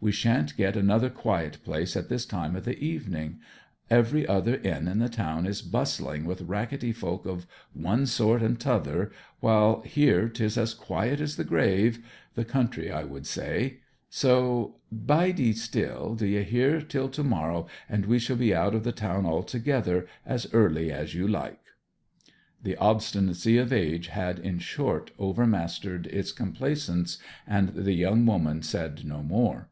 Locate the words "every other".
3.88-4.56